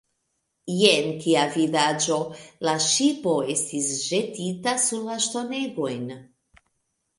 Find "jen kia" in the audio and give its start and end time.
0.75-1.43